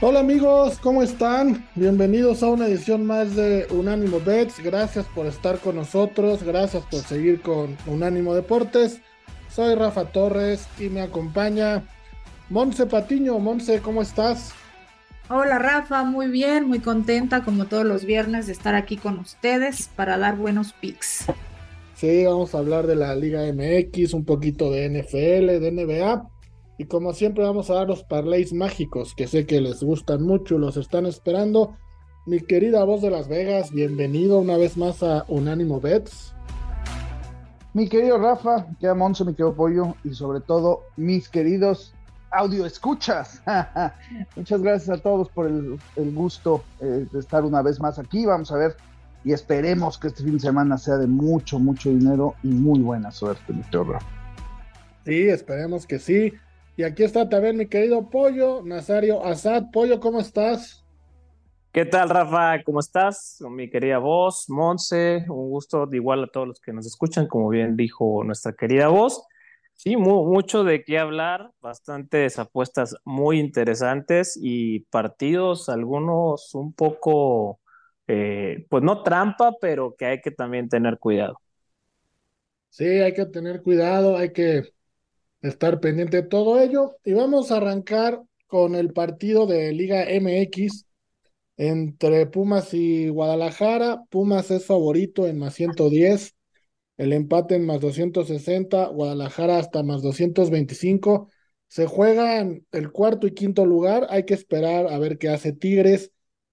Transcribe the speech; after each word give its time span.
Hola 0.00 0.20
amigos, 0.20 0.78
¿cómo 0.78 1.02
están? 1.02 1.66
Bienvenidos 1.74 2.44
a 2.44 2.50
una 2.50 2.68
edición 2.68 3.04
más 3.04 3.34
de 3.34 3.66
Unánimo 3.72 4.20
Bets. 4.20 4.62
Gracias 4.62 5.04
por 5.06 5.26
estar 5.26 5.58
con 5.58 5.74
nosotros, 5.74 6.44
gracias 6.44 6.84
por 6.84 7.00
seguir 7.00 7.42
con 7.42 7.76
Unánimo 7.84 8.32
Deportes. 8.32 9.00
Soy 9.50 9.74
Rafa 9.74 10.04
Torres 10.04 10.68
y 10.78 10.88
me 10.88 11.00
acompaña 11.00 11.82
Monse 12.48 12.86
Patiño. 12.86 13.40
Monse, 13.40 13.80
¿cómo 13.80 14.00
estás? 14.00 14.52
Hola 15.30 15.58
Rafa, 15.58 16.04
muy 16.04 16.28
bien, 16.28 16.68
muy 16.68 16.78
contenta 16.78 17.42
como 17.42 17.64
todos 17.64 17.84
los 17.84 18.04
viernes 18.04 18.46
de 18.46 18.52
estar 18.52 18.76
aquí 18.76 18.98
con 18.98 19.18
ustedes 19.18 19.90
para 19.96 20.16
dar 20.16 20.36
buenos 20.36 20.74
picks. 20.74 21.24
Sí, 21.96 22.24
vamos 22.24 22.54
a 22.54 22.58
hablar 22.58 22.86
de 22.86 22.94
la 22.94 23.16
Liga 23.16 23.40
MX, 23.52 24.14
un 24.14 24.24
poquito 24.24 24.70
de 24.70 24.88
NFL, 24.90 25.58
de 25.58 25.72
NBA 25.72 26.37
y 26.78 26.86
como 26.86 27.12
siempre 27.12 27.42
vamos 27.42 27.70
a 27.70 27.74
dar 27.74 27.88
los 27.88 28.04
parlays 28.04 28.52
mágicos 28.52 29.12
que 29.16 29.26
sé 29.26 29.46
que 29.46 29.60
les 29.60 29.82
gustan 29.82 30.22
mucho, 30.22 30.58
los 30.58 30.76
están 30.76 31.06
esperando. 31.06 31.76
Mi 32.24 32.40
querida 32.40 32.84
voz 32.84 33.02
de 33.02 33.10
Las 33.10 33.26
Vegas, 33.26 33.72
bienvenido 33.72 34.38
una 34.38 34.56
vez 34.56 34.76
más 34.76 35.02
a 35.02 35.24
Unánimo 35.26 35.80
Bets. 35.80 36.34
Mi 37.74 37.88
querido 37.88 38.16
Rafa, 38.18 38.66
que 38.78 38.94
Monzo, 38.94 39.24
mi 39.24 39.32
querido 39.32 39.54
Pollo 39.54 39.96
y 40.04 40.14
sobre 40.14 40.40
todo 40.40 40.84
mis 40.96 41.28
queridos 41.28 41.94
audio 42.30 42.64
escuchas. 42.64 43.42
Muchas 44.36 44.62
gracias 44.62 44.98
a 44.98 45.02
todos 45.02 45.28
por 45.30 45.46
el, 45.46 45.80
gusto 46.14 46.62
eh, 46.80 47.06
de 47.10 47.18
estar 47.18 47.44
una 47.44 47.60
vez 47.60 47.80
más 47.80 47.98
aquí. 47.98 48.24
Vamos 48.24 48.52
a 48.52 48.56
ver 48.56 48.76
y 49.24 49.32
esperemos 49.32 49.98
que 49.98 50.08
este 50.08 50.22
fin 50.22 50.34
de 50.34 50.40
semana 50.40 50.78
sea 50.78 50.96
de 50.96 51.08
mucho, 51.08 51.58
mucho 51.58 51.90
dinero 51.90 52.34
y 52.44 52.48
muy 52.48 52.78
buena 52.78 53.10
suerte, 53.10 53.52
mi 53.52 53.62
querido 53.62 53.84
Rafa. 53.94 54.06
Sí, 55.04 55.28
esperemos 55.28 55.84
que 55.84 55.98
sí. 55.98 56.32
Y 56.78 56.84
aquí 56.84 57.02
está 57.02 57.28
también 57.28 57.56
mi 57.56 57.66
querido 57.66 58.08
Pollo, 58.08 58.62
Nazario 58.62 59.24
Azad. 59.24 59.64
Pollo, 59.72 59.98
¿cómo 59.98 60.20
estás? 60.20 60.84
¿Qué 61.72 61.84
tal, 61.84 62.08
Rafa? 62.08 62.62
¿Cómo 62.62 62.78
estás? 62.78 63.42
Mi 63.50 63.68
querida 63.68 63.98
voz, 63.98 64.48
Monse, 64.48 65.24
un 65.28 65.50
gusto 65.50 65.86
de 65.86 65.96
igual 65.96 66.22
a 66.22 66.26
todos 66.28 66.46
los 66.46 66.60
que 66.60 66.72
nos 66.72 66.86
escuchan, 66.86 67.26
como 67.26 67.48
bien 67.48 67.76
dijo 67.76 68.22
nuestra 68.22 68.52
querida 68.52 68.86
voz. 68.86 69.26
Sí, 69.74 69.96
mucho 69.96 70.62
de 70.62 70.84
qué 70.84 71.00
hablar, 71.00 71.50
bastantes 71.60 72.38
apuestas 72.38 72.94
muy 73.04 73.40
interesantes 73.40 74.38
y 74.40 74.84
partidos, 74.84 75.68
algunos 75.68 76.54
un 76.54 76.72
poco, 76.72 77.58
eh, 78.06 78.66
pues 78.70 78.84
no 78.84 79.02
trampa, 79.02 79.52
pero 79.60 79.96
que 79.98 80.06
hay 80.06 80.20
que 80.20 80.30
también 80.30 80.68
tener 80.68 81.00
cuidado. 81.00 81.40
Sí, 82.70 82.84
hay 82.84 83.14
que 83.14 83.26
tener 83.26 83.62
cuidado, 83.62 84.16
hay 84.16 84.32
que 84.32 84.77
estar 85.42 85.80
pendiente 85.80 86.18
de 86.18 86.28
todo 86.28 86.60
ello. 86.60 86.96
Y 87.04 87.12
vamos 87.12 87.50
a 87.50 87.58
arrancar 87.58 88.22
con 88.46 88.74
el 88.74 88.92
partido 88.92 89.46
de 89.46 89.72
Liga 89.72 90.04
MX 90.08 90.86
entre 91.56 92.26
Pumas 92.26 92.74
y 92.74 93.08
Guadalajara. 93.08 94.02
Pumas 94.10 94.50
es 94.50 94.66
favorito 94.66 95.26
en 95.26 95.38
más 95.38 95.54
110, 95.54 96.34
el 96.96 97.12
empate 97.12 97.56
en 97.56 97.66
más 97.66 97.80
260, 97.80 98.86
Guadalajara 98.88 99.58
hasta 99.58 99.82
más 99.82 100.02
225. 100.02 101.30
Se 101.68 101.86
juegan 101.86 102.66
el 102.72 102.90
cuarto 102.92 103.26
y 103.26 103.34
quinto 103.34 103.66
lugar. 103.66 104.06
Hay 104.10 104.24
que 104.24 104.34
esperar 104.34 104.86
a 104.88 104.98
ver 104.98 105.18
qué 105.18 105.28
hace 105.28 105.52
Tigres. 105.52 106.12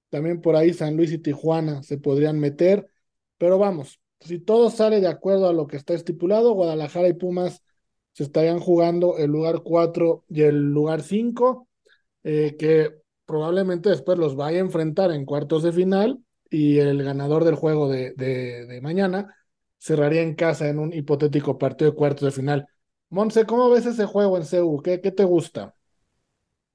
También 0.10 0.42
por 0.42 0.56
ahí 0.56 0.74
San 0.74 0.98
Luis 0.98 1.12
y 1.12 1.18
Tijuana 1.20 1.84
se 1.84 1.98
podrían 1.98 2.40
meter. 2.40 2.90
Pero 3.38 3.58
vamos, 3.58 4.00
si 4.20 4.40
todo 4.40 4.70
sale 4.70 5.02
de 5.02 5.08
acuerdo 5.08 5.48
a 5.50 5.54
lo 5.54 5.68
que 5.68 5.78
está 5.78 5.94
estipulado, 5.94 6.54
Guadalajara 6.54 7.08
y 7.10 7.14
Pumas 7.14 7.62
se 8.16 8.24
estarían 8.24 8.60
jugando 8.60 9.18
el 9.18 9.30
lugar 9.30 9.62
4 9.62 10.24
y 10.30 10.44
el 10.44 10.72
lugar 10.72 11.02
5, 11.02 11.68
eh, 12.24 12.56
que 12.58 13.02
probablemente 13.26 13.90
después 13.90 14.18
los 14.18 14.38
vaya 14.38 14.60
a 14.60 14.62
enfrentar 14.62 15.12
en 15.12 15.26
cuartos 15.26 15.64
de 15.64 15.74
final 15.74 16.20
y 16.50 16.78
el 16.78 17.04
ganador 17.04 17.44
del 17.44 17.56
juego 17.56 17.90
de, 17.90 18.14
de, 18.14 18.80
mañana 18.82 19.36
cerraría 19.78 20.22
en 20.22 20.34
casa 20.34 20.70
en 20.70 20.80
un 20.80 20.94
hipotético 20.94 21.58
partido 21.58 21.92
de 21.92 21.98
cuartos 21.98 22.24
de 22.24 22.32
final. 22.32 22.68
Monse, 23.10 23.46
¿cómo 23.46 23.70
ves 23.70 23.86
ese 23.86 24.06
juego 24.06 24.38
en 24.38 24.46
CEU? 24.46 24.82
¿Qué, 24.82 25.02
¿Qué 25.02 25.12
te 25.12 25.26
gusta? 25.26 25.76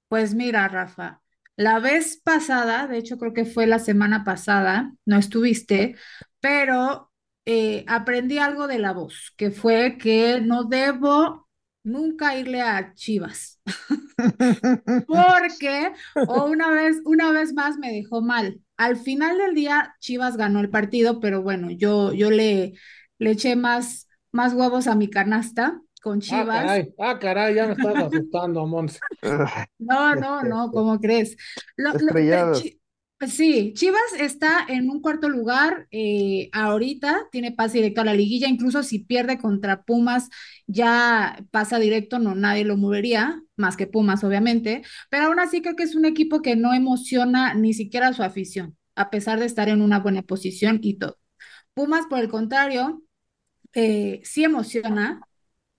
Pues 0.09 0.35
mira, 0.35 0.69
Rafa, 0.69 1.23
la 1.57 1.79
vez 1.79 2.21
pasada, 2.23 2.87
de 2.87 2.99
hecho 2.99 3.17
creo 3.17 3.33
que 3.33 3.47
fue 3.47 3.67
la 3.67 3.79
semana 3.79 4.25
pasada, 4.25 4.93
no 5.07 5.17
estuviste, 5.17 5.97
pero 6.39 7.10
eh, 7.53 7.85
aprendí 7.89 8.39
algo 8.39 8.69
de 8.69 8.79
la 8.79 8.93
voz, 8.93 9.33
que 9.37 9.51
fue 9.51 9.99
que 9.99 10.41
no 10.41 10.65
debo 10.65 11.49
nunca 11.83 12.37
irle 12.37 12.61
a 12.61 12.95
Chivas, 12.95 13.61
porque 15.09 15.93
o 16.29 16.45
una 16.45 16.71
vez, 16.71 17.01
una 17.05 17.33
vez 17.33 17.53
más 17.53 17.77
me 17.79 17.91
dejó 17.91 18.21
mal. 18.23 18.61
Al 18.77 18.97
final 18.97 19.37
del 19.39 19.55
día, 19.55 19.97
Chivas 19.99 20.37
ganó 20.37 20.61
el 20.61 20.71
partido, 20.71 21.19
pero 21.19 21.43
bueno, 21.43 21.73
yo, 21.73 22.13
yo 22.13 22.31
le, 22.31 22.75
le 23.19 23.31
eché 23.33 23.57
más, 23.57 24.09
más 24.31 24.55
huevos 24.55 24.87
a 24.87 24.95
mi 24.95 25.11
canasta 25.11 25.81
con 26.03 26.19
ah, 26.19 26.21
Chivas. 26.21 26.89
Ah, 27.01 27.19
caray, 27.19 27.55
ya 27.57 27.67
me 27.67 27.73
estás 27.73 27.97
asustando, 28.05 28.65
Monse. 28.67 29.01
No, 29.79 30.15
no, 30.15 30.43
no, 30.43 30.71
¿cómo 30.71 31.01
crees? 31.01 31.37
Lo, 31.77 31.93
Sí, 33.29 33.75
Chivas 33.77 34.01
está 34.19 34.65
en 34.67 34.89
un 34.89 35.03
cuarto 35.03 35.29
lugar 35.29 35.87
eh, 35.91 36.49
ahorita, 36.55 37.29
tiene 37.31 37.53
pase 37.53 37.77
directo 37.77 38.01
a 38.01 38.05
la 38.07 38.15
liguilla, 38.15 38.49
incluso 38.49 38.83
si 38.83 39.01
pierde 39.01 39.37
contra 39.37 39.83
Pumas 39.83 40.31
ya 40.67 41.39
pasa 41.51 41.79
directo, 41.79 42.19
no 42.19 42.35
nadie 42.35 42.65
lo 42.65 42.79
movería, 42.79 43.43
más 43.57 43.77
que 43.77 43.87
Pumas 43.87 44.25
obviamente, 44.25 44.81
pero 45.11 45.27
aún 45.27 45.39
así 45.39 45.61
creo 45.61 45.77
que 45.77 45.83
es 45.83 45.95
un 45.95 46.07
equipo 46.07 46.41
que 46.41 46.57
no 46.57 46.73
emociona 46.73 47.53
ni 47.53 47.75
siquiera 47.75 48.09
a 48.09 48.13
su 48.15 48.23
afición, 48.23 48.79
a 48.95 49.11
pesar 49.11 49.39
de 49.39 49.45
estar 49.47 49.69
en 49.69 49.83
una 49.83 49.99
buena 50.01 50.23
posición 50.23 50.79
y 50.83 50.95
todo. 50.99 51.19
Pumas, 51.75 52.07
por 52.09 52.21
el 52.21 52.29
contrario, 52.31 53.03
eh, 53.75 54.21
sí 54.25 54.45
emociona, 54.45 55.21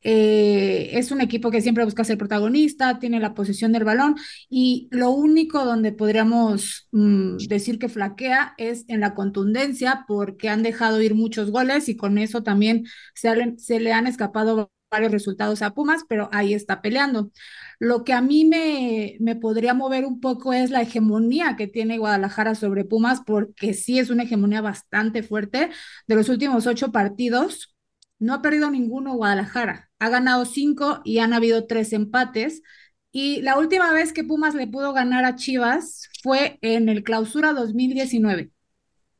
eh, 0.03 0.89
es 0.93 1.11
un 1.11 1.21
equipo 1.21 1.51
que 1.51 1.61
siempre 1.61 1.85
busca 1.85 2.03
ser 2.03 2.17
protagonista, 2.17 2.99
tiene 2.99 3.19
la 3.19 3.33
posición 3.33 3.71
del 3.71 3.83
balón 3.83 4.15
y 4.49 4.87
lo 4.91 5.11
único 5.11 5.63
donde 5.65 5.91
podríamos 5.91 6.87
mm, 6.91 7.37
decir 7.47 7.79
que 7.79 7.89
flaquea 7.89 8.53
es 8.57 8.85
en 8.87 8.99
la 9.01 9.13
contundencia 9.13 10.05
porque 10.07 10.49
han 10.49 10.63
dejado 10.63 11.01
ir 11.01 11.15
muchos 11.15 11.51
goles 11.51 11.89
y 11.89 11.97
con 11.97 12.17
eso 12.17 12.43
también 12.43 12.85
se, 13.13 13.29
se 13.57 13.79
le 13.79 13.93
han 13.93 14.07
escapado 14.07 14.71
varios 14.91 15.11
resultados 15.11 15.61
a 15.61 15.73
Pumas, 15.73 16.03
pero 16.09 16.29
ahí 16.33 16.53
está 16.53 16.81
peleando. 16.81 17.31
Lo 17.79 18.03
que 18.03 18.13
a 18.13 18.21
mí 18.21 18.45
me, 18.45 19.15
me 19.19 19.35
podría 19.35 19.73
mover 19.73 20.05
un 20.05 20.19
poco 20.19 20.53
es 20.53 20.69
la 20.69 20.81
hegemonía 20.81 21.55
que 21.57 21.67
tiene 21.67 21.97
Guadalajara 21.97 22.55
sobre 22.55 22.85
Pumas, 22.85 23.21
porque 23.25 23.73
sí 23.73 23.99
es 23.99 24.09
una 24.09 24.23
hegemonía 24.23 24.61
bastante 24.61 25.23
fuerte. 25.23 25.69
De 26.07 26.15
los 26.15 26.29
últimos 26.29 26.67
ocho 26.67 26.91
partidos, 26.91 27.73
no 28.21 28.35
ha 28.35 28.43
perdido 28.43 28.71
ninguno 28.71 29.15
Guadalajara. 29.15 29.91
Ha 29.99 30.09
ganado 30.09 30.45
cinco 30.45 31.01
y 31.05 31.19
han 31.19 31.33
habido 31.33 31.67
tres 31.67 31.93
empates. 31.93 32.63
Y 33.11 33.41
la 33.41 33.59
última 33.59 33.91
vez 33.93 34.13
que 34.13 34.23
Pumas 34.23 34.55
le 34.55 34.67
pudo 34.67 34.93
ganar 34.93 35.25
a 35.25 35.35
Chivas 35.35 36.09
fue 36.23 36.59
en 36.61 36.89
el 36.89 37.03
clausura 37.03 37.53
2019. 37.53 38.51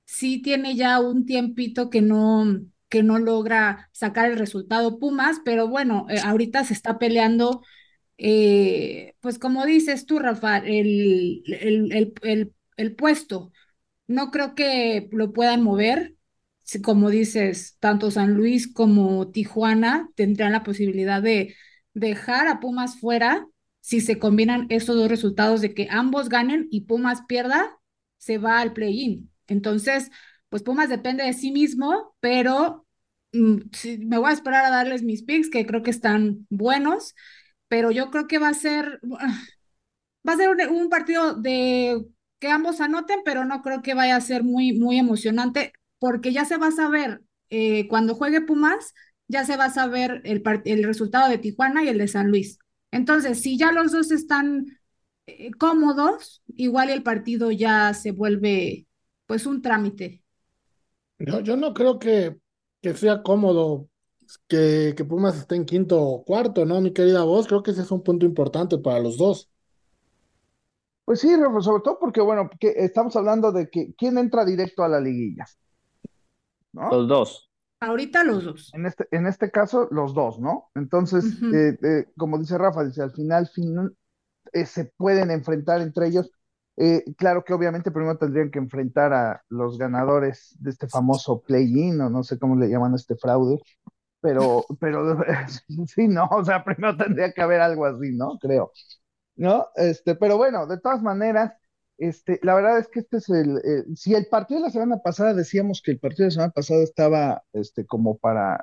Sí 0.06 0.42
tiene 0.42 0.76
ya 0.76 1.00
un 1.00 1.26
tiempito 1.26 1.90
que 1.90 2.02
no, 2.02 2.46
que 2.90 3.04
no 3.04 3.20
logra 3.20 3.90
sacar 3.94 4.30
el 4.32 4.38
resultado 4.40 5.00
Pumas, 5.00 5.42
pero 5.46 5.68
bueno, 5.68 6.08
eh, 6.10 6.20
ahorita 6.24 6.64
se 6.66 6.74
está 6.74 7.00
peleando, 7.00 7.64
eh, 8.18 9.16
pues 9.22 9.40
como 9.40 9.66
dices 9.66 10.06
tú, 10.06 10.20
Rafa, 10.20 10.58
el, 10.60 11.44
el, 11.48 12.14
el, 12.24 12.54
el 12.78 12.96
puesto. 12.96 13.52
No 14.08 14.32
creo 14.32 14.56
que 14.56 15.10
lo 15.12 15.34
puedan 15.34 15.64
mover 15.64 16.16
como 16.84 17.10
dices, 17.10 17.78
tanto 17.80 18.12
San 18.12 18.34
Luis 18.34 18.72
como 18.72 19.30
Tijuana 19.32 20.10
tendrán 20.16 20.52
la 20.54 20.64
posibilidad 20.64 21.22
de 21.22 21.56
dejar 21.94 22.48
a 22.48 22.60
Pumas 22.60 23.00
fuera 23.00 23.48
si 23.82 24.00
se 24.00 24.20
combinan 24.20 24.68
estos 24.70 24.96
dos 24.96 25.10
resultados 25.10 25.62
de 25.62 25.74
que 25.74 25.88
ambos 25.90 26.30
ganen 26.30 26.68
y 26.72 26.82
Pumas 26.82 27.24
pierda, 27.28 27.78
se 28.18 28.38
va 28.38 28.60
al 28.60 28.74
play-in. 28.74 29.32
Entonces, 29.48 30.12
pues 30.50 30.64
Pumas 30.64 30.90
depende 30.90 31.24
de 31.24 31.34
sí 31.34 31.52
mismo, 31.52 32.16
pero 32.20 32.86
mm, 33.34 33.58
me 34.08 34.18
voy 34.18 34.30
a 34.30 34.34
esperar 34.34 34.66
a 34.66 34.70
darles 34.70 35.04
mis 35.04 35.24
picks, 35.24 35.50
que 35.50 35.66
creo 35.66 35.84
que 35.84 35.92
están 35.92 36.46
buenos, 36.50 37.16
pero 37.68 37.92
yo 37.92 38.12
creo 38.12 38.28
que 38.28 38.38
va 38.38 38.50
a 38.50 38.54
ser, 38.54 39.00
va 40.28 40.34
a 40.34 40.38
ser 40.38 40.50
un, 40.70 40.90
partido 40.90 41.34
de 41.34 42.06
que 42.40 42.50
ambos 42.50 42.82
anoten, 42.82 43.22
pero 43.26 43.46
no 43.46 43.62
creo 43.62 43.82
que 43.82 43.94
vaya 43.94 44.16
a 44.16 44.22
ser 44.22 44.44
muy, 44.44 44.74
muy 44.74 45.00
emocionante 45.00 45.74
porque 46.02 46.34
ya 46.34 46.46
se 46.46 46.58
va 46.58 46.70
a 46.70 46.72
saber, 46.72 47.22
eh, 47.52 47.88
cuando 47.88 48.16
juegue 48.16 48.42
Pumas, 48.42 48.96
ya 49.28 49.46
se 49.46 49.56
va 49.56 49.66
a 49.66 49.74
saber 49.74 50.20
el, 50.26 50.42
el 50.66 50.84
resultado 50.84 51.30
de 51.30 51.38
Tijuana 51.38 51.84
y 51.84 51.90
el 51.90 52.00
de 52.00 52.08
San 52.08 52.30
Luis. 52.30 52.58
Entonces, 52.90 53.40
si 53.40 53.56
ya 53.56 53.72
los 53.72 53.92
dos 53.92 54.10
están 54.10 54.66
eh, 55.28 55.52
cómodos, 55.52 56.42
igual 56.48 56.90
el 56.90 57.04
partido 57.04 57.52
ya 57.52 57.94
se 57.94 58.14
vuelve 58.14 58.88
pues 59.28 59.46
un 59.46 59.62
trámite. 59.62 60.24
No, 61.20 61.40
yo 61.40 61.56
no 61.56 61.72
creo 61.76 62.00
que, 62.00 62.36
que 62.82 62.96
sea 62.96 63.22
cómodo 63.22 63.88
que, 64.48 64.96
que, 64.98 65.06
Pumas 65.06 65.38
esté 65.38 65.56
en 65.56 65.66
quinto 65.66 66.02
o 66.02 66.26
cuarto, 66.26 66.66
¿no, 66.66 66.82
mi 66.82 66.94
querida 66.94 67.24
voz? 67.26 67.46
Creo 67.46 67.62
que 67.62 67.72
ese 67.72 67.84
es 67.84 67.92
un 67.92 68.02
punto 68.02 68.26
importante 68.26 68.80
para 68.80 69.00
los 69.00 69.18
dos. 69.18 69.52
Pues 71.06 71.20
sí, 71.20 71.30
sobre 71.30 71.84
todo 71.84 72.00
porque, 72.00 72.22
bueno, 72.22 72.50
que 72.60 72.74
estamos 72.76 73.16
hablando 73.16 73.52
de 73.52 73.70
que 73.70 73.94
quién 73.96 74.18
entra 74.18 74.44
directo 74.46 74.84
a 74.84 74.90
la 74.90 75.00
liguilla. 75.00 75.46
Los 76.74 77.08
dos. 77.08 77.52
Ahorita 77.80 78.24
los 78.24 78.44
dos. 78.44 78.72
En 78.74 78.86
este, 78.86 79.08
en 79.12 79.26
este 79.26 79.50
caso, 79.50 79.88
los 79.92 80.14
dos, 80.14 80.40
¿no? 80.40 80.70
Entonces, 80.76 81.26
eh, 81.54 81.78
eh, 81.82 82.06
como 82.16 82.38
dice 82.38 82.58
Rafa, 82.58 82.84
dice, 82.84 83.02
al 83.02 83.12
final, 83.12 83.50
eh, 84.54 84.66
se 84.66 84.86
pueden 84.98 85.32
enfrentar 85.32 85.82
entre 85.82 86.08
ellos. 86.08 86.32
claro 87.18 87.44
que 87.44 87.54
obviamente 87.54 87.92
primero 87.92 88.18
tendrían 88.18 88.52
que 88.52 88.60
enfrentar 88.60 89.14
a 89.14 89.44
los 89.50 89.78
ganadores 89.78 90.56
de 90.60 90.70
este 90.70 90.88
famoso 90.88 91.42
play-in, 91.42 92.00
o 92.02 92.10
no 92.10 92.24
sé 92.24 92.38
cómo 92.40 92.56
le 92.56 92.70
llaman 92.70 92.94
a 92.94 92.96
este 92.98 93.16
fraude, 93.16 93.60
pero, 94.22 94.64
pero 94.80 95.18
sí, 95.88 96.08
no, 96.08 96.28
o 96.32 96.46
sea, 96.46 96.64
primero 96.64 96.96
tendría 96.96 97.34
que 97.34 97.42
haber 97.42 97.62
algo 97.62 97.86
así, 97.86 98.12
¿no? 98.16 98.38
Creo. 98.40 98.72
¿no? 99.36 99.68
Este, 99.76 100.16
pero 100.16 100.38
bueno, 100.38 100.68
de 100.68 100.80
todas 100.80 101.02
maneras, 101.02 101.54
este, 102.02 102.40
la 102.42 102.56
verdad 102.56 102.80
es 102.80 102.88
que 102.88 103.02
este 103.02 103.18
es 103.18 103.30
el, 103.30 103.62
si 103.96 104.16
el 104.16 104.26
partido 104.26 104.60
de 104.60 104.66
la 104.66 104.72
semana 104.72 104.98
pasada 104.98 105.36
decíamos 105.36 105.84
que 105.86 105.92
el 105.92 106.00
partido 106.00 106.24
de 106.24 106.30
la 106.30 106.32
semana 106.32 106.52
pasada 106.52 106.82
estaba, 106.82 107.44
este, 107.54 107.86
como 107.86 108.18
para 108.18 108.60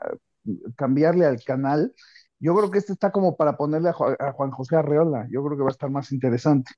cambiarle 0.76 1.25
al 1.25 1.40
canal, 1.44 1.94
yo 2.40 2.56
creo 2.56 2.70
que 2.70 2.79
este 2.79 2.93
está 2.93 3.12
como 3.12 3.37
para 3.37 3.56
ponerle 3.56 3.90
a, 3.90 4.32
Juan 4.32 4.50
José 4.50 4.75
Arreola, 4.75 5.29
yo 5.31 5.44
creo 5.44 5.56
que 5.56 5.62
va 5.62 5.69
a 5.69 5.73
estar 5.73 5.88
más 5.88 6.11
interesante. 6.11 6.73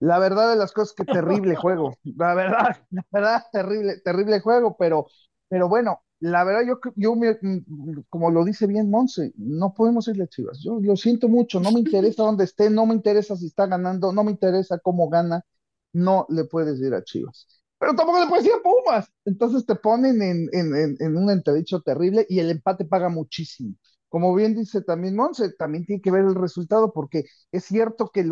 La 0.00 0.18
verdad 0.18 0.50
de 0.50 0.56
las 0.56 0.72
cosas 0.72 0.94
que 0.94 1.04
terrible 1.04 1.54
juego, 1.54 1.94
la 2.16 2.34
verdad, 2.34 2.76
la 2.90 3.04
verdad, 3.12 3.44
terrible, 3.52 4.00
terrible 4.04 4.40
juego, 4.40 4.76
pero, 4.76 5.06
pero 5.48 5.68
bueno, 5.68 6.02
la 6.18 6.42
verdad, 6.42 6.62
yo, 6.66 6.80
yo 6.96 7.14
mm, 7.14 8.02
como 8.08 8.30
lo 8.32 8.44
dice 8.44 8.66
bien 8.66 8.90
Monse, 8.90 9.32
no 9.36 9.72
podemos 9.72 10.08
irle 10.08 10.24
a 10.24 10.28
Chivas. 10.28 10.60
Yo 10.64 10.80
lo 10.80 10.96
siento 10.96 11.28
mucho, 11.28 11.60
no 11.60 11.70
me 11.70 11.78
interesa 11.78 12.22
dónde 12.24 12.44
esté, 12.44 12.70
no 12.70 12.86
me 12.86 12.94
interesa 12.94 13.36
si 13.36 13.46
está 13.46 13.66
ganando, 13.66 14.12
no 14.12 14.24
me 14.24 14.32
interesa 14.32 14.78
cómo 14.78 15.08
gana, 15.08 15.44
no 15.92 16.26
le 16.28 16.44
puedes 16.44 16.80
ir 16.80 16.94
a 16.94 17.04
Chivas. 17.04 17.46
Pero 17.78 17.94
tampoco 17.94 18.20
le 18.20 18.28
puedes 18.28 18.46
ir 18.46 18.52
a 18.52 18.62
Pumas. 18.62 19.10
Entonces 19.24 19.66
te 19.66 19.74
ponen 19.74 20.22
en, 20.22 20.48
en, 20.52 20.96
en 20.98 21.16
un 21.16 21.30
entredicho 21.30 21.80
terrible 21.80 22.26
y 22.28 22.38
el 22.38 22.50
empate 22.50 22.84
paga 22.84 23.08
muchísimo 23.08 23.74
como 24.12 24.34
bien 24.34 24.54
dice 24.54 24.82
también 24.82 25.16
Monse, 25.16 25.54
también 25.54 25.86
tiene 25.86 26.02
que 26.02 26.10
ver 26.10 26.24
el 26.26 26.34
resultado, 26.34 26.92
porque 26.92 27.24
es 27.50 27.64
cierto 27.64 28.10
que, 28.12 28.26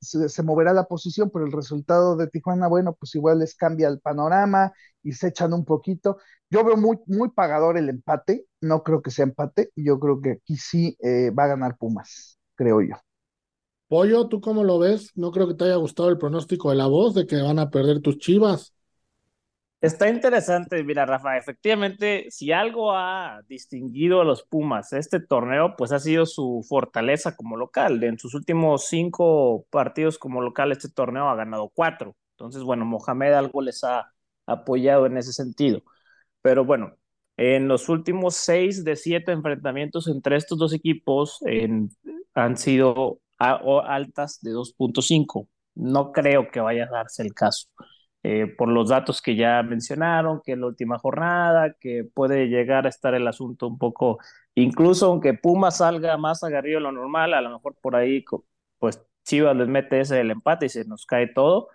se, 0.00 0.42
moverá 0.42 0.72
la 0.72 0.86
posición, 0.86 1.30
pero 1.30 1.44
el 1.44 1.52
resultado 1.52 2.16
de 2.16 2.26
Tijuana, 2.26 2.68
bueno, 2.68 2.94
pues 2.98 3.14
igual 3.14 3.40
les 3.40 3.54
cambia 3.54 3.88
el 3.88 4.00
panorama 4.00 4.72
y 5.02 5.12
se 5.12 5.28
echan 5.28 5.52
un 5.52 5.66
poquito. 5.66 6.16
Yo 6.48 6.64
veo 6.64 6.78
muy, 6.78 6.98
muy 7.06 7.28
pagador 7.28 7.76
el 7.76 7.90
empate, 7.90 8.46
no 8.62 8.82
creo 8.82 9.02
que 9.02 9.10
sea 9.10 9.24
empate, 9.24 9.70
yo 9.76 10.00
creo 10.00 10.22
que 10.22 10.30
aquí 10.32 10.56
sí 10.56 10.96
eh, 11.02 11.30
va 11.30 11.44
a 11.44 11.48
ganar 11.48 11.76
Pumas, 11.76 12.38
creo 12.56 12.80
yo. 12.80 13.03
Pollo, 13.94 14.26
¿tú 14.26 14.40
cómo 14.40 14.64
lo 14.64 14.80
ves? 14.80 15.12
No 15.14 15.30
creo 15.30 15.46
que 15.46 15.54
te 15.54 15.66
haya 15.66 15.76
gustado 15.76 16.08
el 16.08 16.18
pronóstico 16.18 16.70
de 16.70 16.74
la 16.74 16.88
voz 16.88 17.14
de 17.14 17.28
que 17.28 17.40
van 17.40 17.60
a 17.60 17.70
perder 17.70 18.00
tus 18.00 18.18
chivas. 18.18 18.74
Está 19.80 20.08
interesante, 20.08 20.82
mira, 20.82 21.06
Rafa, 21.06 21.36
efectivamente, 21.38 22.26
si 22.28 22.50
algo 22.50 22.90
ha 22.90 23.42
distinguido 23.46 24.20
a 24.20 24.24
los 24.24 24.42
Pumas 24.42 24.92
este 24.92 25.20
torneo, 25.20 25.76
pues 25.78 25.92
ha 25.92 26.00
sido 26.00 26.26
su 26.26 26.66
fortaleza 26.68 27.36
como 27.36 27.56
local. 27.56 28.02
En 28.02 28.18
sus 28.18 28.34
últimos 28.34 28.88
cinco 28.88 29.64
partidos 29.70 30.18
como 30.18 30.40
local, 30.40 30.72
este 30.72 30.88
torneo 30.90 31.28
ha 31.28 31.36
ganado 31.36 31.70
cuatro. 31.72 32.16
Entonces, 32.32 32.64
bueno, 32.64 32.84
Mohamed 32.84 33.34
algo 33.34 33.62
les 33.62 33.84
ha 33.84 34.12
apoyado 34.44 35.06
en 35.06 35.18
ese 35.18 35.32
sentido. 35.32 35.84
Pero 36.42 36.64
bueno, 36.64 36.96
en 37.36 37.68
los 37.68 37.88
últimos 37.88 38.34
seis 38.34 38.82
de 38.82 38.96
siete 38.96 39.30
enfrentamientos 39.30 40.08
entre 40.08 40.34
estos 40.34 40.58
dos 40.58 40.72
equipos 40.72 41.38
han 42.34 42.56
sido 42.56 43.20
altas 43.86 44.40
de 44.42 44.52
2.5. 44.52 45.48
No 45.74 46.12
creo 46.12 46.50
que 46.50 46.60
vaya 46.60 46.84
a 46.84 46.90
darse 46.90 47.22
el 47.22 47.34
caso. 47.34 47.68
Eh, 48.22 48.46
por 48.46 48.68
los 48.68 48.88
datos 48.88 49.20
que 49.20 49.36
ya 49.36 49.62
mencionaron, 49.62 50.40
que 50.42 50.52
es 50.52 50.58
la 50.58 50.66
última 50.66 50.98
jornada, 50.98 51.74
que 51.78 52.04
puede 52.04 52.46
llegar 52.48 52.86
a 52.86 52.88
estar 52.88 53.14
el 53.14 53.28
asunto 53.28 53.66
un 53.68 53.76
poco, 53.78 54.18
incluso 54.54 55.06
aunque 55.06 55.34
Puma 55.34 55.70
salga 55.70 56.16
más 56.16 56.42
agarrido 56.42 56.78
de 56.78 56.84
lo 56.84 56.92
normal, 56.92 57.34
a 57.34 57.42
lo 57.42 57.50
mejor 57.50 57.76
por 57.82 57.96
ahí, 57.96 58.24
pues 58.78 59.02
Chivas 59.24 59.54
les 59.56 59.68
mete 59.68 60.00
ese 60.00 60.20
el 60.20 60.30
empate 60.30 60.66
y 60.66 60.68
se 60.70 60.84
nos 60.86 61.04
cae 61.06 61.26
todo. 61.28 61.68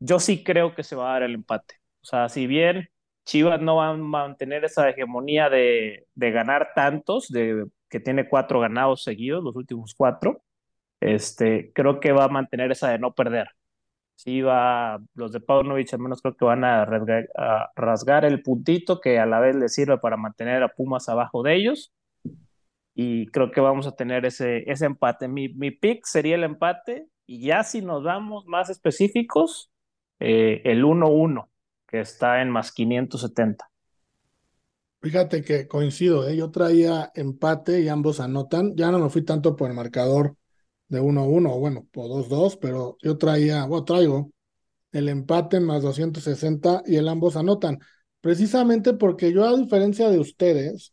Yo 0.00 0.20
sí 0.20 0.44
creo 0.44 0.74
que 0.74 0.84
se 0.84 0.96
va 0.96 1.10
a 1.10 1.12
dar 1.14 1.24
el 1.24 1.34
empate. 1.34 1.76
O 2.02 2.06
sea, 2.06 2.28
si 2.28 2.46
bien 2.46 2.88
Chivas 3.24 3.60
no 3.60 3.76
va 3.76 3.90
a 3.90 3.94
mantener 3.96 4.64
esa 4.64 4.88
hegemonía 4.90 5.48
de, 5.50 6.06
de 6.14 6.30
ganar 6.30 6.70
tantos, 6.74 7.28
de 7.30 7.66
que 7.88 8.00
tiene 8.00 8.28
cuatro 8.28 8.60
ganados 8.60 9.02
seguidos, 9.04 9.42
los 9.44 9.56
últimos 9.56 9.94
cuatro, 9.94 10.42
este, 11.00 11.72
creo 11.74 12.00
que 12.00 12.12
va 12.12 12.24
a 12.24 12.28
mantener 12.28 12.72
esa 12.72 12.90
de 12.90 12.98
no 12.98 13.14
perder 13.14 13.48
sí 14.22 14.42
va, 14.42 15.00
los 15.14 15.32
de 15.32 15.40
Paunovic 15.40 15.92
al 15.94 16.00
menos 16.00 16.20
creo 16.20 16.36
que 16.36 16.44
van 16.44 16.62
a 16.62 16.84
rasgar, 16.84 18.24
el 18.26 18.42
puntito 18.42 19.00
que 19.00 19.18
a 19.18 19.24
la 19.24 19.40
vez 19.40 19.56
les 19.56 19.72
sirve 19.72 19.96
para 19.96 20.18
mantener 20.18 20.62
a 20.62 20.68
Pumas 20.68 21.08
abajo 21.08 21.42
de 21.42 21.56
ellos. 21.56 21.92
Y 22.94 23.28
creo 23.28 23.50
que 23.50 23.62
vamos 23.62 23.86
a 23.86 23.96
tener 23.96 24.26
ese, 24.26 24.70
ese 24.70 24.84
empate. 24.84 25.26
Mi, 25.26 25.48
mi 25.48 25.70
pick 25.70 26.04
sería 26.04 26.34
el 26.34 26.44
empate. 26.44 27.06
Y 27.26 27.46
ya 27.46 27.64
si 27.64 27.80
nos 27.80 28.04
damos 28.04 28.44
más 28.46 28.68
específicos, 28.68 29.70
eh, 30.18 30.60
el 30.64 30.84
1-1, 30.84 31.48
que 31.86 32.00
está 32.00 32.42
en 32.42 32.50
más 32.50 32.72
570. 32.72 33.70
Fíjate 35.00 35.42
que 35.42 35.66
coincido, 35.66 36.28
¿eh? 36.28 36.36
yo 36.36 36.50
traía 36.50 37.10
empate 37.14 37.80
y 37.80 37.88
ambos 37.88 38.20
anotan. 38.20 38.76
Ya 38.76 38.90
no 38.90 38.98
me 38.98 39.08
fui 39.08 39.24
tanto 39.24 39.56
por 39.56 39.70
el 39.70 39.76
marcador 39.76 40.36
de 40.90 41.00
1-1, 41.00 41.58
bueno, 41.58 41.88
por 41.92 42.08
2-2, 42.08 42.58
pero 42.58 42.98
yo 43.02 43.16
traía, 43.16 43.64
bueno, 43.66 43.84
traigo 43.84 44.32
el 44.92 45.08
empate 45.08 45.60
más 45.60 45.82
260 45.82 46.82
y 46.86 46.96
el 46.96 47.08
ambos 47.08 47.36
anotan. 47.36 47.78
Precisamente 48.20 48.94
porque 48.94 49.32
yo, 49.32 49.44
a 49.46 49.56
diferencia 49.56 50.10
de 50.10 50.18
ustedes, 50.18 50.92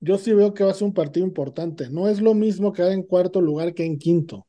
yo 0.00 0.18
sí 0.18 0.32
veo 0.32 0.54
que 0.54 0.64
va 0.64 0.72
a 0.72 0.74
ser 0.74 0.88
un 0.88 0.94
partido 0.94 1.26
importante. 1.26 1.90
No 1.90 2.08
es 2.08 2.20
lo 2.20 2.34
mismo 2.34 2.72
quedar 2.72 2.92
en 2.92 3.02
cuarto 3.02 3.40
lugar 3.40 3.74
que 3.74 3.84
en 3.84 3.98
quinto. 3.98 4.46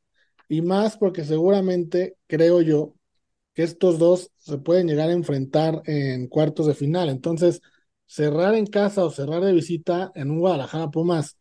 Y 0.48 0.62
más 0.62 0.96
porque 0.96 1.24
seguramente, 1.24 2.16
creo 2.26 2.62
yo, 2.62 2.94
que 3.54 3.64
estos 3.64 3.98
dos 3.98 4.30
se 4.38 4.58
pueden 4.58 4.86
llegar 4.88 5.10
a 5.10 5.12
enfrentar 5.12 5.82
en 5.86 6.28
cuartos 6.28 6.66
de 6.66 6.74
final. 6.74 7.08
Entonces, 7.10 7.60
cerrar 8.06 8.54
en 8.54 8.66
casa 8.66 9.04
o 9.04 9.10
cerrar 9.10 9.44
de 9.44 9.52
visita 9.52 10.10
en 10.14 10.30
un 10.30 10.40
Guadalajara 10.40 10.90
Pumas 10.90 11.36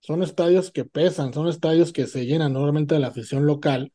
son 0.00 0.22
estadios 0.22 0.70
que 0.70 0.84
pesan, 0.84 1.32
son 1.34 1.48
estadios 1.48 1.92
que 1.92 2.06
se 2.06 2.26
llenan 2.26 2.52
normalmente 2.52 2.94
de 2.94 3.00
la 3.00 3.08
afición 3.08 3.46
local 3.46 3.92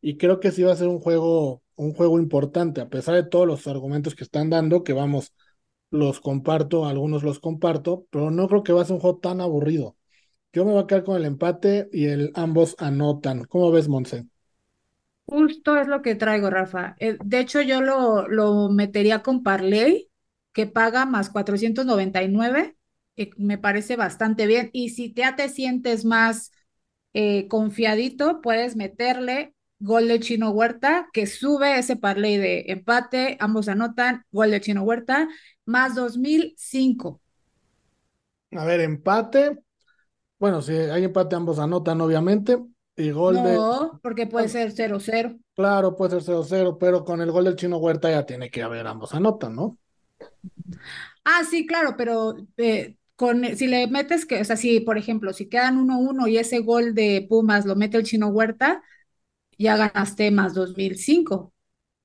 y 0.00 0.16
creo 0.18 0.40
que 0.40 0.52
sí 0.52 0.62
va 0.64 0.72
a 0.72 0.76
ser 0.76 0.88
un 0.88 1.00
juego, 1.00 1.62
un 1.76 1.94
juego 1.94 2.18
importante, 2.20 2.80
a 2.82 2.88
pesar 2.90 3.14
de 3.16 3.24
todos 3.24 3.46
los 3.46 3.66
argumentos 3.68 4.14
que 4.14 4.24
están 4.24 4.50
dando, 4.50 4.84
que 4.84 4.92
vamos, 4.94 5.34
los 5.90 6.20
comparto, 6.20 6.86
algunos 6.86 7.22
los 7.24 7.40
comparto, 7.40 8.06
pero 8.10 8.30
no 8.30 8.48
creo 8.48 8.62
que 8.64 8.72
va 8.74 8.82
a 8.82 8.84
ser 8.86 8.94
un 8.94 9.00
juego 9.00 9.18
tan 9.18 9.40
aburrido. 9.40 9.96
Yo 10.52 10.64
me 10.66 10.72
voy 10.72 10.82
a 10.84 10.86
quedar 10.88 11.04
con 11.04 11.16
el 11.16 11.26
empate 11.26 11.88
y 11.92 12.06
el 12.06 12.32
ambos 12.34 12.76
anotan. 12.78 13.44
¿Cómo 13.44 13.70
ves, 13.72 13.88
Monse? 13.88 14.26
Justo 15.26 15.76
es 15.76 15.86
lo 15.88 16.02
que 16.02 16.14
traigo, 16.16 16.50
Rafa. 16.50 16.96
Eh, 16.98 17.16
de 17.24 17.40
hecho, 17.40 17.60
yo 17.62 17.80
lo, 17.80 18.26
lo 18.28 18.68
metería 18.70 19.22
con 19.22 19.42
Parley, 19.42 20.10
que 20.52 20.66
paga 20.66 21.06
más 21.06 21.30
499 21.30 22.76
me 23.36 23.58
parece 23.58 23.96
bastante 23.96 24.46
bien. 24.46 24.70
Y 24.72 24.90
si 24.90 25.12
ya 25.12 25.36
te 25.36 25.48
sientes 25.48 26.04
más 26.04 26.52
eh, 27.12 27.48
confiadito, 27.48 28.40
puedes 28.40 28.76
meterle 28.76 29.54
gol 29.80 30.08
de 30.08 30.20
Chino 30.20 30.50
Huerta, 30.50 31.08
que 31.12 31.26
sube 31.26 31.78
ese 31.78 31.96
parlay 31.96 32.36
de 32.36 32.64
empate, 32.68 33.36
ambos 33.40 33.68
anotan, 33.68 34.24
gol 34.30 34.50
de 34.50 34.60
Chino 34.60 34.82
Huerta, 34.82 35.28
más 35.64 35.94
2005. 35.94 37.20
A 38.52 38.64
ver, 38.64 38.80
empate. 38.80 39.58
Bueno, 40.38 40.62
si 40.62 40.72
hay 40.72 41.04
empate, 41.04 41.36
ambos 41.36 41.58
anotan, 41.58 42.00
obviamente. 42.00 42.58
Y 42.96 43.10
gol 43.10 43.36
no, 43.36 43.44
de. 43.44 43.54
No, 43.54 44.00
porque 44.02 44.26
puede 44.26 44.48
ser 44.48 44.72
0-0. 44.72 45.38
Claro, 45.54 45.96
puede 45.96 46.20
ser 46.20 46.22
0-0, 46.22 46.78
pero 46.78 47.04
con 47.04 47.20
el 47.20 47.30
gol 47.30 47.44
del 47.44 47.56
Chino 47.56 47.78
Huerta 47.78 48.10
ya 48.10 48.26
tiene 48.26 48.50
que 48.50 48.62
haber 48.62 48.86
ambos 48.86 49.14
anotan, 49.14 49.54
¿no? 49.54 49.78
Ah, 51.24 51.42
sí, 51.48 51.66
claro, 51.66 51.94
pero 51.96 52.34
eh, 52.56 52.96
si 53.56 53.66
le 53.66 53.86
metes 53.86 54.26
que, 54.26 54.40
o 54.40 54.44
sea, 54.44 54.56
si 54.56 54.80
por 54.80 54.98
ejemplo, 54.98 55.32
si 55.32 55.48
quedan 55.48 55.78
1-1 55.78 56.28
y 56.28 56.38
ese 56.38 56.60
gol 56.60 56.94
de 56.94 57.26
Pumas 57.28 57.66
lo 57.66 57.76
mete 57.76 57.96
el 57.96 58.04
chino 58.04 58.28
Huerta, 58.28 58.82
ya 59.58 59.76
ganaste 59.76 60.30
más 60.30 60.54
2005. 60.54 61.52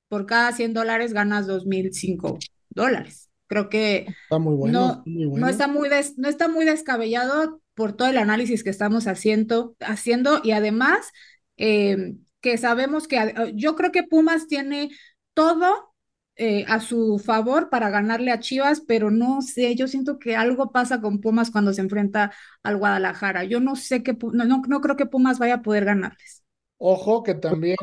Por 0.08 0.26
cada 0.26 0.52
100 0.52 0.74
dólares 0.74 1.12
ganas 1.12 1.46
2005 1.46 2.38
dólares. 2.70 3.30
Creo 3.48 3.68
que 3.68 4.06
está 4.24 4.38
muy 4.38 4.54
bueno, 4.54 5.02
no, 5.06 5.36
no, 5.38 5.48
está 5.48 5.68
muy 5.68 5.88
no 6.16 6.28
está 6.28 6.48
muy 6.48 6.64
descabellado 6.64 7.60
por 7.74 7.92
todo 7.92 8.08
el 8.08 8.18
análisis 8.18 8.64
que 8.64 8.70
estamos 8.70 9.06
haciendo, 9.06 9.76
haciendo 9.80 10.40
y 10.42 10.50
además 10.50 11.12
eh, 11.56 12.14
que 12.40 12.58
sabemos 12.58 13.06
que 13.06 13.52
yo 13.54 13.76
creo 13.76 13.92
que 13.92 14.02
Pumas 14.02 14.48
tiene 14.48 14.90
todo 15.34 15.94
eh, 16.38 16.64
a 16.68 16.80
su 16.80 17.18
favor 17.18 17.70
para 17.70 17.88
ganarle 17.88 18.30
a 18.30 18.40
Chivas, 18.40 18.82
pero 18.86 19.10
no 19.10 19.40
sé, 19.40 19.74
yo 19.74 19.88
siento 19.88 20.18
que 20.18 20.36
algo 20.36 20.70
pasa 20.70 21.00
con 21.00 21.20
Pumas 21.20 21.50
cuando 21.50 21.72
se 21.72 21.80
enfrenta 21.80 22.32
al 22.62 22.76
Guadalajara. 22.76 23.44
Yo 23.44 23.58
no 23.58 23.74
sé 23.74 24.02
que, 24.02 24.16
no, 24.32 24.44
no, 24.44 24.80
creo 24.80 24.96
que 24.96 25.06
Pumas 25.06 25.38
vaya 25.38 25.54
a 25.54 25.62
poder 25.62 25.86
ganarles. 25.86 26.44
Ojo 26.76 27.22
que 27.22 27.34
también 27.34 27.76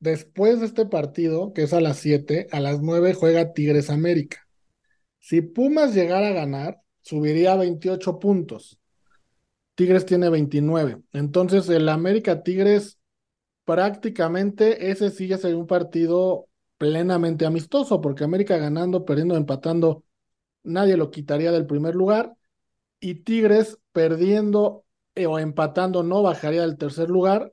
después 0.00 0.58
de 0.58 0.66
este 0.66 0.86
partido, 0.86 1.52
que 1.52 1.62
es 1.62 1.72
a 1.72 1.80
las 1.80 1.98
7, 1.98 2.48
a 2.50 2.58
las 2.58 2.80
9 2.80 3.14
juega 3.14 3.52
Tigres 3.52 3.90
América. 3.90 4.46
Si 5.20 5.40
Pumas 5.40 5.94
llegara 5.94 6.28
a 6.28 6.32
ganar, 6.32 6.80
subiría 7.00 7.52
a 7.52 7.56
28 7.56 8.18
puntos. 8.18 8.78
Tigres 9.76 10.04
tiene 10.04 10.30
29. 10.30 11.00
Entonces, 11.12 11.68
el 11.68 11.88
América 11.88 12.42
Tigres, 12.42 12.98
prácticamente 13.64 14.90
ese 14.90 15.10
sí 15.10 15.28
ya 15.28 15.38
sería 15.38 15.56
un 15.56 15.66
partido 15.66 16.48
plenamente 16.78 17.46
amistoso, 17.46 18.00
porque 18.00 18.24
América 18.24 18.56
ganando, 18.58 19.04
perdiendo, 19.04 19.36
empatando, 19.36 20.04
nadie 20.62 20.96
lo 20.96 21.10
quitaría 21.10 21.52
del 21.52 21.66
primer 21.66 21.94
lugar. 21.94 22.36
Y 23.00 23.16
Tigres 23.16 23.78
perdiendo 23.92 24.86
eh, 25.14 25.26
o 25.26 25.38
empatando 25.38 26.02
no 26.02 26.22
bajaría 26.22 26.62
del 26.62 26.78
tercer 26.78 27.10
lugar. 27.10 27.52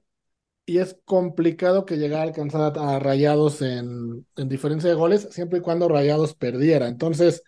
Y 0.65 0.79
es 0.79 0.97
complicado 1.05 1.85
que 1.85 1.97
llegara 1.97 2.23
a 2.23 2.27
alcanzar 2.27 2.73
a, 2.77 2.99
Rayados 2.99 3.61
en, 3.61 4.27
en 4.37 4.49
diferencia 4.49 4.89
de 4.89 4.95
goles, 4.95 5.27
siempre 5.31 5.59
y 5.59 5.61
cuando 5.61 5.89
Rayados 5.89 6.35
perdiera. 6.35 6.87
Entonces, 6.87 7.43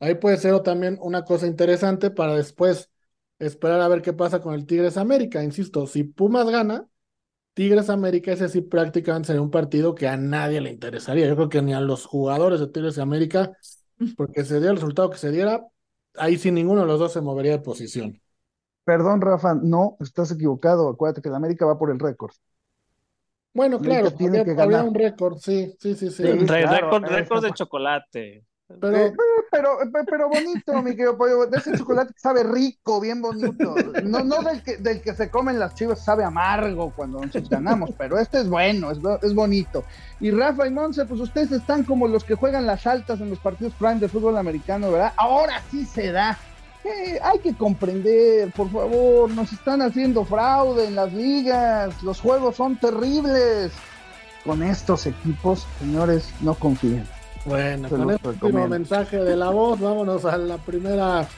ahí 0.00 0.16
puede 0.16 0.38
ser 0.38 0.60
también 0.60 0.98
una 1.00 1.24
cosa 1.24 1.46
interesante 1.46 2.10
para 2.10 2.34
después 2.36 2.90
esperar 3.38 3.80
a 3.80 3.88
ver 3.88 4.02
qué 4.02 4.12
pasa 4.12 4.40
con 4.40 4.54
el 4.54 4.66
Tigres 4.66 4.96
América. 4.96 5.42
Insisto, 5.44 5.86
si 5.86 6.04
Pumas 6.04 6.48
gana, 6.50 6.88
Tigres 7.56 7.88
América, 7.88 8.32
ese 8.32 8.50
sí 8.50 8.60
prácticamente 8.60 9.28
sería 9.28 9.40
un 9.40 9.50
partido 9.50 9.94
que 9.94 10.06
a 10.06 10.18
nadie 10.18 10.60
le 10.60 10.70
interesaría. 10.70 11.26
Yo 11.26 11.36
creo 11.36 11.48
que 11.48 11.62
ni 11.62 11.72
a 11.72 11.80
los 11.80 12.04
jugadores 12.04 12.60
de 12.60 12.66
Tigres 12.66 12.98
América, 12.98 13.50
porque 14.18 14.44
se 14.44 14.60
dio 14.60 14.68
el 14.68 14.76
resultado 14.76 15.08
que 15.08 15.16
se 15.16 15.30
diera, 15.30 15.66
ahí 16.18 16.36
sin 16.36 16.52
ninguno 16.52 16.82
de 16.82 16.86
los 16.86 16.98
dos 16.98 17.14
se 17.14 17.22
movería 17.22 17.52
de 17.52 17.60
posición. 17.60 18.20
Perdón, 18.84 19.22
Rafa, 19.22 19.54
no, 19.54 19.96
estás 20.00 20.32
equivocado. 20.32 20.90
Acuérdate 20.90 21.22
que 21.22 21.30
el 21.30 21.34
América 21.34 21.64
va 21.64 21.78
por 21.78 21.90
el 21.90 21.98
récord. 21.98 22.34
Bueno, 23.54 23.80
claro, 23.80 24.10
tiene 24.10 24.44
que 24.44 24.52
ganar. 24.52 24.84
un 24.84 24.94
récord, 24.94 25.38
sí, 25.38 25.74
sí, 25.80 25.94
sí, 25.94 26.10
sí. 26.10 26.24
récord 26.24 27.42
de 27.42 27.52
chocolate. 27.54 28.44
Pero, 28.68 28.96
eh, 28.96 29.14
pero, 29.50 29.82
eh, 29.82 30.04
pero 30.10 30.28
bonito, 30.28 30.82
mi 30.82 30.90
querido 30.90 31.16
pollo. 31.16 31.46
De 31.46 31.58
ese 31.58 31.76
chocolate 31.78 32.12
sabe 32.16 32.42
rico, 32.42 33.00
bien 33.00 33.22
bonito. 33.22 33.76
No, 34.02 34.24
no 34.24 34.42
del 34.42 34.62
que, 34.62 34.76
del 34.76 35.00
que 35.00 35.14
se 35.14 35.30
comen 35.30 35.58
las 35.58 35.74
chivas, 35.74 36.04
sabe 36.04 36.24
amargo 36.24 36.92
cuando 36.94 37.20
nosotros 37.20 37.48
ganamos, 37.48 37.90
pero 37.96 38.18
este 38.18 38.40
es 38.40 38.48
bueno, 38.48 38.90
es, 38.90 38.98
es 39.22 39.34
bonito. 39.34 39.84
Y 40.20 40.32
Rafa 40.32 40.66
y 40.66 40.70
Monse, 40.70 41.06
pues 41.06 41.20
ustedes 41.20 41.52
están 41.52 41.84
como 41.84 42.08
los 42.08 42.24
que 42.24 42.34
juegan 42.34 42.66
las 42.66 42.86
altas 42.86 43.20
en 43.20 43.30
los 43.30 43.38
partidos 43.38 43.72
prime 43.74 44.00
de 44.00 44.08
fútbol 44.08 44.36
americano, 44.36 44.90
¿verdad? 44.90 45.12
Ahora 45.16 45.62
sí 45.70 45.84
se 45.84 46.10
da. 46.10 46.36
hay 47.22 47.38
que 47.38 47.54
comprender, 47.54 48.50
por 48.52 48.70
favor, 48.70 49.30
nos 49.30 49.52
están 49.52 49.80
haciendo 49.80 50.24
fraude 50.24 50.86
en 50.86 50.96
las 50.96 51.12
ligas, 51.12 52.02
los 52.02 52.20
juegos 52.20 52.56
son 52.56 52.76
terribles. 52.76 53.72
Con 54.44 54.62
estos 54.62 55.06
equipos, 55.06 55.66
señores, 55.80 56.30
no 56.40 56.54
confíen. 56.54 57.15
Bueno, 57.46 57.88
con 57.88 58.10
este 58.10 58.28
último 58.28 58.66
mensaje 58.66 59.18
de 59.18 59.36
la 59.36 59.50
voz, 59.50 59.78
vámonos 59.78 60.24
a 60.24 60.36
la 60.36 60.58
primera 60.58 61.28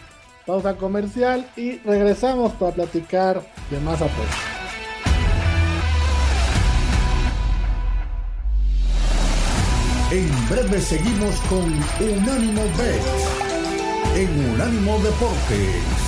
pausa 0.46 0.74
comercial 0.76 1.46
y 1.54 1.76
regresamos 1.78 2.52
para 2.52 2.72
platicar 2.72 3.42
de 3.70 3.80
más 3.80 4.00
apoyo. 4.00 4.28
En 10.10 10.48
breve 10.48 10.80
seguimos 10.80 11.36
con 11.50 11.64
Unánimo 12.00 12.62
Bet 12.78 13.02
en 14.16 14.54
Unánimo 14.54 14.98
Deportes. 15.00 16.07